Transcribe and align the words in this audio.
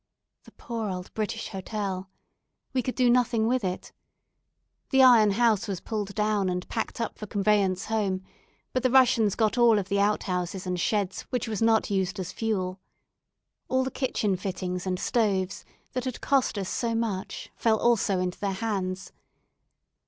The 0.45 0.51
poor 0.53 0.89
old 0.89 1.13
British 1.13 1.49
Hotel! 1.49 2.09
We 2.73 2.81
could 2.81 2.95
do 2.95 3.07
nothing 3.07 3.45
with 3.47 3.63
it. 3.63 3.91
The 4.89 5.03
iron 5.03 5.29
house 5.29 5.67
was 5.67 5.79
pulled 5.79 6.15
down, 6.15 6.49
and 6.49 6.67
packed 6.67 6.99
up 6.99 7.19
for 7.19 7.27
conveyance 7.27 7.85
home, 7.85 8.23
but 8.73 8.81
the 8.81 8.89
Russians 8.89 9.35
got 9.35 9.59
all 9.59 9.77
of 9.77 9.89
the 9.89 9.99
out 9.99 10.23
houses 10.23 10.65
and 10.65 10.79
sheds 10.79 11.21
which 11.29 11.47
was 11.47 11.61
not 11.61 11.91
used 11.91 12.19
as 12.19 12.31
fuel. 12.31 12.79
All 13.67 13.83
the 13.83 13.91
kitchen 13.91 14.35
fittings 14.37 14.87
and 14.87 14.99
stoves, 14.99 15.65
that 15.93 16.05
had 16.05 16.19
cost 16.19 16.57
us 16.57 16.67
so 16.67 16.95
much, 16.95 17.51
fell 17.55 17.77
also 17.77 18.17
into 18.17 18.39
their 18.39 18.53
hands. 18.53 19.11